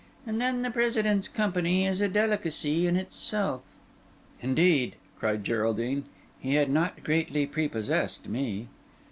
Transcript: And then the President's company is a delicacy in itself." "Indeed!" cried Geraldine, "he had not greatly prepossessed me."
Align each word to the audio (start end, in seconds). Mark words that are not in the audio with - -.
And 0.25 0.41
then 0.41 0.63
the 0.63 0.71
President's 0.71 1.27
company 1.27 1.85
is 1.85 2.01
a 2.01 2.07
delicacy 2.09 2.87
in 2.87 2.95
itself." 2.95 3.61
"Indeed!" 4.41 4.95
cried 5.19 5.43
Geraldine, 5.43 6.05
"he 6.39 6.55
had 6.55 6.71
not 6.71 7.03
greatly 7.03 7.45
prepossessed 7.45 8.27
me." 8.27 8.67